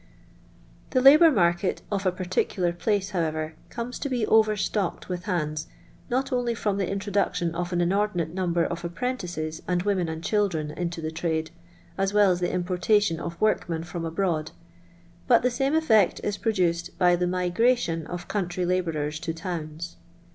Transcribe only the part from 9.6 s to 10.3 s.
and women and